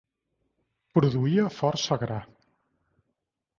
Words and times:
Produïa 0.99 1.45
força 1.59 1.99
gra. 2.07 2.19